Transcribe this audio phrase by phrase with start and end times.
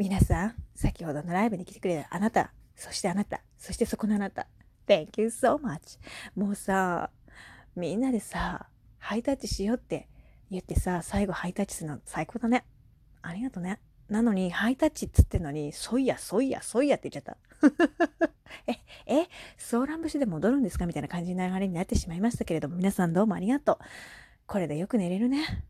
[0.00, 4.46] 皆さん、先ほどのライブに来てくれたあなた、そしてあなた、そしてそこのあなた、
[4.86, 5.98] Thank you so much.
[6.34, 7.10] もうさ、
[7.76, 10.08] みんなでさ、ハイタッチしようって
[10.50, 12.64] 言ってさ、最後ハイタッチするの最高だね。
[13.20, 13.78] ありがとね。
[14.08, 18.30] なのに、ハイタッチっつってんのに、そいや、そいや、そいやって言っちゃった。
[18.72, 19.28] え、え、
[19.58, 20.86] ソーラン節で戻るんですか？
[20.86, 23.78] みたいな感じの流れになってしまいましたけれども、皆さんどうもありがとう。
[24.46, 25.66] これでよく寝れるね。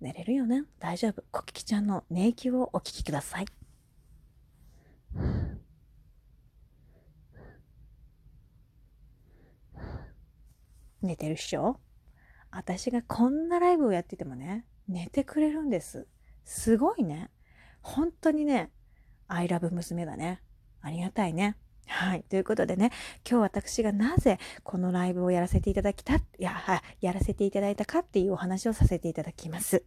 [0.00, 0.64] 寝れるよね。
[0.80, 1.22] 大丈夫。
[1.30, 3.46] コキキちゃんの寝息をお聞きください。
[11.02, 11.80] 寝てるっしょ？
[12.50, 16.06] 私がこんなライブをやっててもね、寝てくれるんです。
[16.44, 17.30] すごいね。
[17.80, 18.70] 本当にね、
[19.28, 20.42] アイラブ娘だね。
[20.82, 21.56] ありがたいね。
[21.86, 22.24] はい。
[22.28, 22.90] ということでね、
[23.28, 29.84] 今日私がなぜこのライブをやらせていただきた、いや、やらせていただいたかっていうお話をさせていただきます。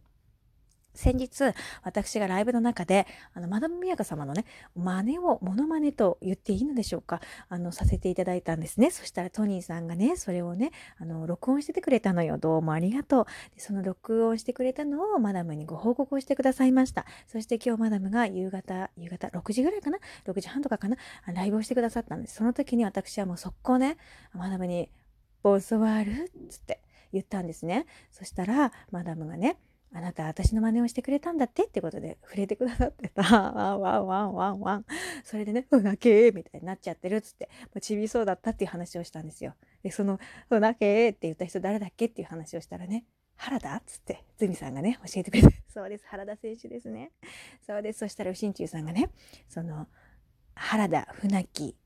[0.94, 8.90] 先日、私がライブの中で、あの、マダムミヤカ様のね、真似を、モノマネと言っていいのでしょうか、あの、させていただいたんですね。
[8.90, 12.38] そしたらトニーさんがね、それをね、あの、録音しててくれたのよ。
[12.38, 13.24] どうもありがとう。
[13.54, 17.04] でその録音してくれたのをマダムにご報告をしてくださいました。
[17.26, 20.96] そして今日マダムが夕方、夕方6時ぐらいかな ?6 時半とかかな？
[21.26, 22.36] ライブをしてくださったんです。
[22.36, 23.98] その時に私はもう速攻ね、
[24.32, 24.88] マダムに、
[25.42, 26.30] ボスワール？
[26.48, 26.80] つって
[27.12, 27.86] 言ったんですね。
[28.10, 29.58] そしたら、マダムがね、
[29.96, 33.22] あなた私の真似をしてくれたんだってってことで触れてくださってた。
[33.22, 34.86] ワ ンワンワンワンワン。
[35.22, 39.54] それでね、うなけーみたいになっちゃってるっつって、もうちびそうだったっていう話をしたんですよ。
[39.84, 40.18] で、その、
[40.50, 47.12] うなけーって言った人誰だっけっていう話をしたらね、原田っつって、ズミさんがね、教えてくれて、 そうです、原田選手ですね。
[47.64, 48.00] そうです。
[48.00, 49.10] そしたら、新中さんがね、
[49.48, 49.86] その、
[50.56, 51.76] 原田船木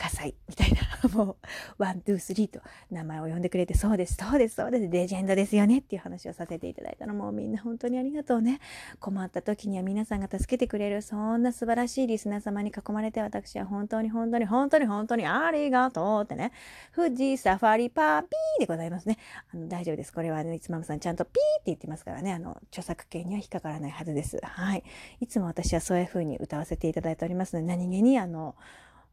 [0.00, 0.80] 葛西みたいな、
[1.14, 1.36] もう、
[1.76, 8.60] ワン、ツー、スリーと名前を呼んでくれて、そうです、そうです、そうです、レジェンドですよねっていう話をさせていただいたのもみんな本当にありがとうね。
[8.98, 16.52] 困った時には皆さんが助けてくれる、そんな素晴らしいリスナー様に囲まれて私は本当に本当に本当に本当にありがとうってね。
[16.96, 19.18] 富士サファリパーピーでございますね。
[19.52, 20.14] あの、大丈夫です。
[20.14, 24.40] これはね、いつまむさんちゃんとピーって言ってますからね、あの、著作権には引っかからないはずです。
[24.42, 24.82] はい。
[25.20, 28.54] いつも私はそういう風に歌わせていただいておりますので、何気にあの、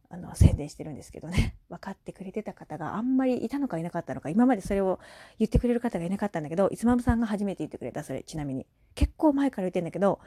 [0.09, 1.55] あの宣伝してるんですけどね。
[1.69, 4.99] 分かってくれてた方があんまりいたのかいなかったのか今までそれを
[5.37, 8.65] 言ってくれる方がいなかったんだけどいつまむさんが初めて言ってくれたそれちなみに。
[8.95, 10.19] 結構前から言ってんだけど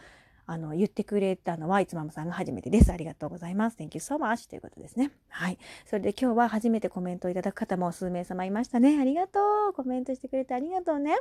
[0.46, 2.92] あの言ってくれたのはいつまむさんが初めてです。
[2.92, 3.76] ありがとうございます。
[3.76, 5.12] Thank you so much ということですね。
[5.28, 5.58] はい。
[5.86, 8.98] それで今日は初めてコメントをいただく方も数名様いましたね。
[9.00, 9.38] ありがと
[9.70, 9.72] う。
[9.72, 11.16] コメントしてくれてありがとうね。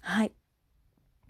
[0.00, 0.32] はい。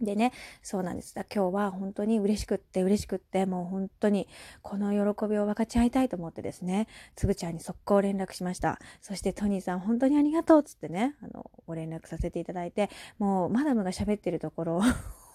[0.03, 0.33] でね、
[0.63, 1.15] そうなんです。
[1.15, 4.27] 今日は本当に嬉しくって嬉しくって、もう本当に
[4.61, 8.79] この喜びを分かち合いたいと思ってですね、つぶちゃんに速攻連絡しました。
[9.01, 14.83] そしてトニーさん本当にありがとうっつってね、あの、ご連絡させていただいて、もうマダムが喋ってるところ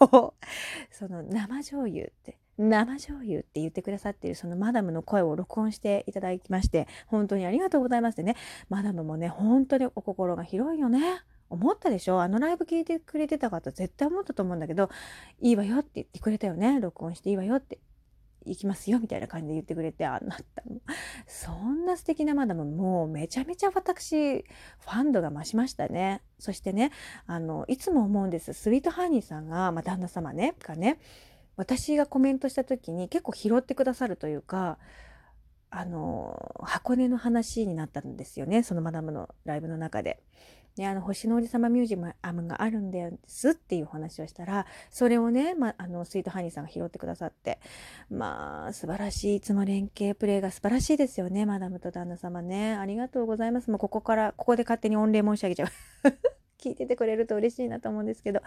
[0.01, 0.33] を
[0.91, 8.35] その生醤油って、生醤油って言ってくださっているそのマダムの声を録音していただきまして、本当にありがとうございますってね、
[8.69, 11.21] マダムもね、本当にお心が広いよね。
[11.49, 12.21] 思ったでしょ？
[12.21, 14.89] あのライブ聞いてくれてた方絶対思ったと思うんだけど、
[15.39, 16.79] いいわよって言ってくれたよね？
[16.79, 17.79] 録音していいわよって。
[18.45, 20.79] 行きますよみたいな感じで言ってくれて、あなたも、
[21.25, 26.21] そんな素敵なマダム、もうめちゃめちゃ私、ファンドが増しましたね。
[26.39, 26.93] そしてね、
[27.25, 28.53] あの、いつも思うんです。
[28.53, 30.97] スイートハニーさんが、まあ、旦那様ね、がね、
[31.57, 34.77] 私がコメントした時に結構拾ってくださるというか、
[35.69, 38.63] あの、箱根の話になったんですよね。
[38.63, 40.23] そのマダムのライブの中で。
[40.77, 47.59] ね、あの、星の王子様ミュージアムがあるんですっていう話をしたら、それをね、まあ、の、スイートハニーさんが拾ってくださって、
[48.09, 52.75] まあ、素晴らしい、いつも連携プレーが素晴らしいですよね、マダムと旦那様ね。
[52.75, 53.69] ありがとうございます。
[53.69, 55.67] もうここから、ここで勝手に御礼申し上げちゃう。
[56.59, 58.41] 聞いててくれると嬉しいなと思うんですけど、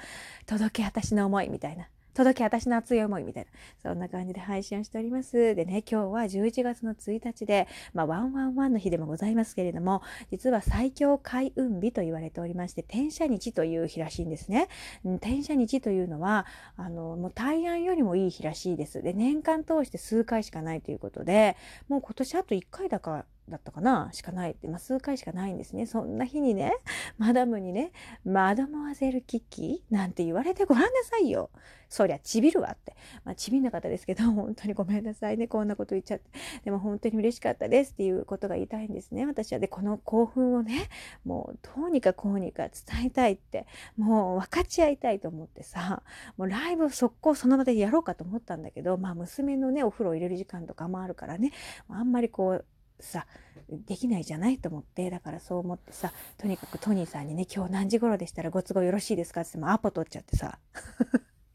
[0.46, 1.88] 届け私の思いみたいな。
[2.14, 3.50] 届け私の熱い思いみたいな。
[3.90, 5.54] そんな感じで配信をしております。
[5.54, 14.68] でね、今日は11月の1日で、まあ、ワンワンワンの日でもございますけれども、実は最強開運日と言われておりまして、転写日という日らしいんですね。
[15.04, 19.02] 転写日というのは、あの、もう大安よりもいい日らしいです。
[19.02, 21.56] で、年間通して数回しかないということで、
[21.88, 24.10] もう今年あと1回だからだったかな？
[24.12, 25.86] しかないって、まあ、数回しかないんですね。
[25.86, 26.74] そんな日にね、
[27.18, 27.92] マダムにね、
[28.24, 31.50] マダモアゼルキッキなんて言われてごらんなさいよ。
[31.90, 32.96] そりゃちびるわって。
[33.24, 35.48] まあ、ちびんな方ですけど、 本当にごめんなさいね。
[35.48, 36.30] こんなこと言っちゃって。
[36.64, 39.26] でも本当に嬉しかったですっていうことが言いたいんですね。
[39.26, 39.58] 私は。
[39.58, 40.88] で、この興奮をね、
[41.24, 43.66] もうどうにかこうにか伝えたいって、
[43.96, 46.04] もう分かち合いたいと思ってさ、
[46.36, 51.50] もうライブ速攻その場でやろうかと思ったんだけど、まあ娘のね、お風呂入れる時間とかもあるからね、
[51.88, 52.64] あんまりこう、
[53.02, 53.26] さ
[53.68, 60.58] できないじゃないと思ってだからそう思ってさとにかくトニーさんにね今日何時頃でしたらご都合よろしいですかって言ってもアポ取っちゃってさ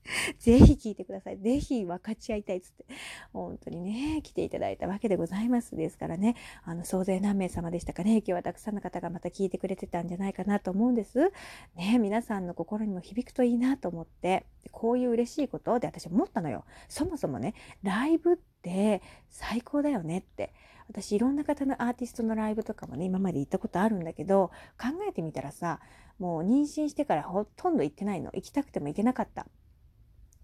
[0.40, 1.38] ぜひ聞いてください。
[1.38, 2.86] ぜひ分かち合いたいっつって、
[3.34, 11.32] 本当にね、来ていただいたわけでございますですからね、あの、総勢何名様でしたかね、今日はたくさんの方がまた聞いてくれてたんじゃないかなと思うんです。
[11.76, 16.66] ね、皆さんの心にも響くといいなと思って、こういう嬉しいことで私思ったのよ。
[16.88, 20.54] そもそもね、ライブって最高だよねって。
[20.88, 25.80] 私いろんな方のアーティストのライブとかもね、今まで行ったことあるんだけど、考えてみたらさ、
[26.20, 28.32] もう妊娠してからほとんど行ってないの。
[28.34, 29.48] 行きたくても行けなかった。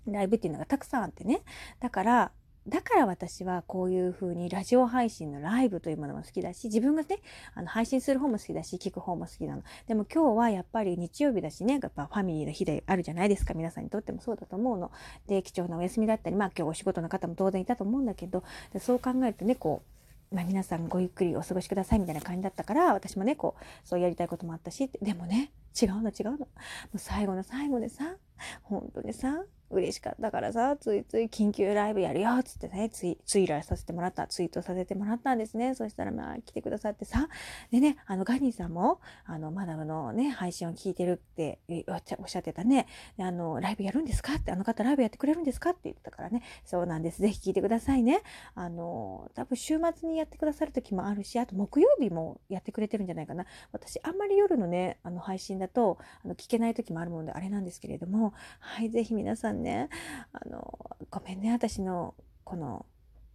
[0.07, 1.41] ライブっていうのがたくさんあってね。
[1.79, 2.31] だから、
[2.67, 7.19] だから私はこういう風にラジオ配信のライブというものも好きだし、自分がね、
[7.55, 9.63] あの配信する方も好きだし、聞く方も好きなの。
[9.87, 13.55] でも今日はやっぱり日曜日だしね、やっぱファミリーの日であるじゃないですか。
[13.55, 14.91] 皆さんにとってもそうだと思うの。
[15.27, 18.43] で、貴重なお休みだったり、まあ今日お仕事の方も当然いたと思うんだけど、
[18.79, 20.00] そう考えるとね、こう、
[20.31, 26.37] まあ、皆さんごゆっくりお過ごしくださいみたいな感じだったから、私もね、こう、そうやりたいこともあったし、でもね、違うの違うの。
[26.37, 26.47] も
[26.95, 28.15] う最後の最後でさ、
[28.63, 35.75] 本当にさ、嬉しかったからさ、ついつい緊急ライブやるよっつってね、ツイ、ツイラーさせてもらった、ツイートさせてもらったんですね。
[35.75, 37.27] そしたらまあ来てくださってさ、
[37.71, 42.87] でね、あのガニーさんも、あの、マダムのね、配信を聞いてるっておっしゃってたね。
[43.17, 47.21] で、あの、ライブやるんですかって、あの方ライブやってくれるんですかって言ってたからね、そうなんです。
[47.21, 48.21] ぜひ聞いてくださいね。
[48.55, 53.45] あの、多分週末にやってくださる時もあるし、あと木曜日もやってくれてるんじゃないかな。
[53.71, 59.89] 私、あんまり夜のね、あの配信だと、あの聞けない時もあるものであれなんですけれども、はい、ぜひ皆さんね、ね。
[60.33, 62.85] あの、ごめんね、私のこの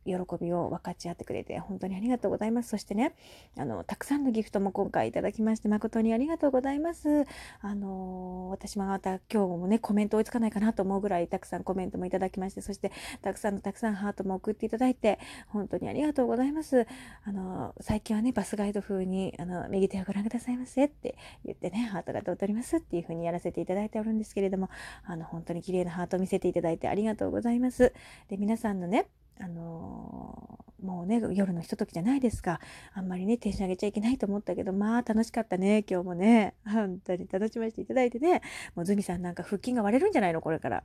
[0.07, 2.71] 喜びを分かち合ってくれて本当にありがとうございます。
[2.71, 3.15] そしてね、
[3.57, 7.25] あの、たくさんのギフトも今回いただきまして誠にありがとうございます。
[7.61, 12.93] あの、私もまた今日もね、コメント追いつかないかなと思うぐらいたくさんコメントもいただきまして、そして
[13.23, 15.19] たくさんのたくさんハートも送っていただいて、
[15.49, 16.87] 本当にありがとうございます。
[17.25, 24.69] あの、最近はね、バスガイド風に、あの、右手をご覧くださいませって言ってね、ハートが通りますっていう風にやらせていただいておるんですけれども、
[25.05, 27.93] あの、本当に綺麗なハートを見せていただいてありがとうございます。
[28.29, 29.07] で、皆さんのね、
[29.39, 32.61] あのー、もうね、夜のひとときじゃないですか。
[32.95, 36.55] あんまりね、テンション上げちゃいけないと思ったけど、まあ楽しかったね、今日もね。
[36.65, 38.43] 本当に楽しませていただいてね。
[38.75, 40.85] もうズミさんなんか腹筋が割れるんじゃないのこれから。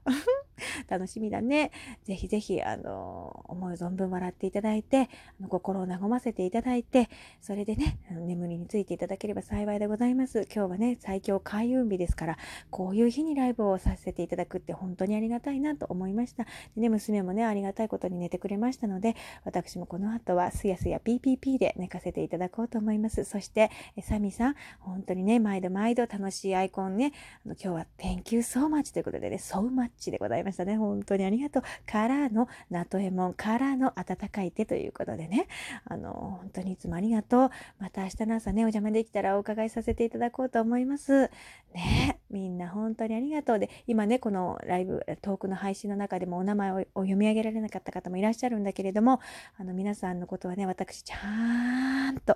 [0.91, 1.71] 楽しみだね。
[2.03, 5.09] ぜひぜひ、あの、思い存分笑っていただいて、
[5.39, 7.09] あの心を和ませていただいて、
[7.39, 10.45] それでね、眠りについていただければ幸いでございます。
[10.53, 12.37] 今日はね、最強開運日ですから、
[12.69, 16.43] こういう日にライブをさせていただくって本当にありがたいなと思いました。
[16.75, 19.15] でね、娘もね、ありがたいことに寝てくれましたので、
[19.45, 23.23] 私もこの後はすやすや PPP で寝かせていただこうと思います。
[23.23, 23.71] そして、
[24.01, 27.13] サミさん、本当にね、毎度毎度楽しいアイコンね、
[27.45, 30.75] あの今日は Thank you so much ということでね、so much でございましたね。
[30.87, 31.63] 本当にありがとう。
[31.85, 35.47] からの、ナトエモンからの温かい手ということでね、
[35.85, 37.49] あの、本当にいつもありがとう。
[37.79, 41.29] また明日の朝ね、お邪魔できたらお伺いさせていただこうと思います。
[41.73, 43.59] ね、みんな本当にありがとう。
[43.59, 49.19] で、今ね、このライブ、トークの配信の中でもお名前を読み上げられなかった方もいらっしゃるんだけれども、
[49.57, 52.35] あの、皆さんのことはね、私、ちゃんと、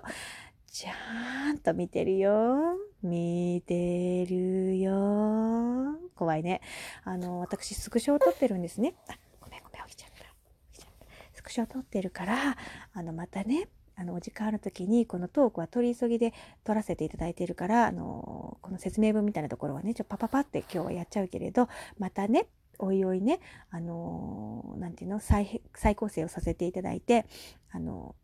[0.76, 2.76] ちゃんと見てるよ。
[3.02, 5.96] 見てるよ。
[6.14, 6.60] 怖いね。
[7.02, 8.94] あの、私、スクショを撮ってるんですね。
[9.08, 10.26] あ、ごめんごめん、起きちゃった。
[10.74, 11.06] 起きちゃった。
[11.32, 12.58] スクショを撮ってるから、
[12.92, 22.48] あの、またね、あの、お時間ある時に、このトークは取り急ぎで撮らせていただいているから、あの、この説明文みたいなところはね、ちょっとパパパって今日はやっちゃうけれど、またね、
[22.78, 23.40] おいおいね、
[23.70, 27.24] あのー、なんていうの、再、再構成をさせていただいて、
[27.70, 28.14] あの、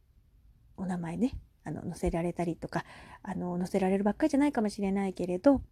[0.76, 1.32] お名前ね、
[1.64, 2.84] あの、載せられたりとか、
[3.22, 5.62] あの、載せられるばっかりじゃないかもしれないけれど、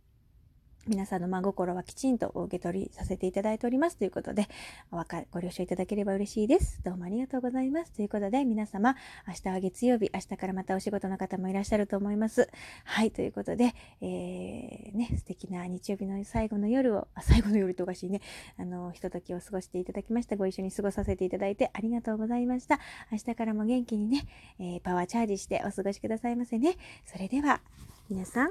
[0.87, 4.49] 皆さんの真心はきちんとお受け取りさせていただいておりますということで、
[4.91, 6.81] おご了承いただければ嬉しいです。
[6.83, 7.93] どうもありがとうございます。
[7.93, 8.97] ということで、皆様、
[9.29, 12.49] 明日は月曜日、明日からまたお仕事の方もいらっしゃると思います。
[12.85, 18.23] はい、ということで、えー、ね、素敵な日曜日の最後の夜を、あ、最後の夜とおかしいね、
[18.57, 20.37] あの、ひとときを過ごしていただきました。
[20.37, 22.81] ご一緒に過ごさせていただいてありがとうございました。
[23.13, 24.27] 明日からも元気にね、
[24.59, 26.77] えー、パワーチャージしてお過ごしくださいませね。
[27.05, 27.61] それでは、
[28.09, 28.51] 皆さん、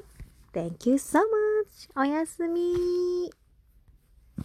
[0.52, 1.90] Thank you so much.
[1.96, 3.32] おやすみ。